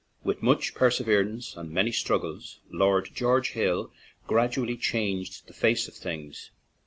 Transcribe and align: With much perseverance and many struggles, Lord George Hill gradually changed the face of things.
With 0.23 0.41
much 0.41 0.73
perseverance 0.73 1.55
and 1.55 1.69
many 1.69 1.91
struggles, 1.91 2.59
Lord 2.71 3.09
George 3.13 3.51
Hill 3.51 3.93
gradually 4.25 4.75
changed 4.75 5.45
the 5.45 5.53
face 5.53 5.87
of 5.87 5.93
things. 5.93 6.49